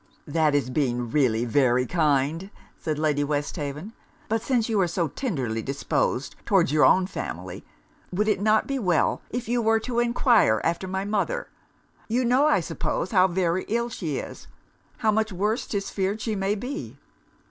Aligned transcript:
'That 0.25 0.55
is 0.55 0.71
being 0.71 1.11
really 1.11 1.45
very 1.45 1.85
kind,' 1.85 2.49
said 2.75 2.97
Lady 2.97 3.23
Westhaven. 3.23 3.93
'But 4.29 4.41
since 4.41 4.67
you 4.67 4.81
are 4.81 4.87
so 4.87 5.07
tenderly 5.07 5.61
disposed 5.61 6.35
towards 6.43 6.71
your 6.71 6.83
own 6.85 7.05
family, 7.05 7.63
would 8.11 8.27
it 8.27 8.41
not 8.41 8.65
be 8.65 8.79
well 8.79 9.21
if 9.29 9.47
you 9.47 9.61
were 9.61 9.79
to 9.81 9.99
enquire 9.99 10.59
after 10.63 10.87
my 10.87 11.05
mother? 11.05 11.49
You 12.07 12.25
know, 12.25 12.47
I 12.47 12.61
suppose, 12.61 13.11
how 13.11 13.27
very 13.27 13.63
ill 13.67 13.89
she 13.89 14.17
is; 14.17 14.47
how 14.97 15.11
much 15.11 15.31
worse 15.31 15.67
'tis 15.67 15.91
feared 15.91 16.19
she 16.19 16.33
may 16.35 16.55
be?' 16.55 16.97